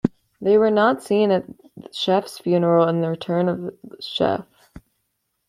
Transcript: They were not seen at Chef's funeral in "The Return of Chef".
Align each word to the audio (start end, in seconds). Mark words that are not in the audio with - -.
They 0.41 0.57
were 0.57 0.71
not 0.71 1.03
seen 1.03 1.29
at 1.29 1.45
Chef's 1.91 2.39
funeral 2.39 2.87
in 2.87 3.01
"The 3.01 3.09
Return 3.09 3.47
of 3.47 3.77
Chef". 3.99 4.47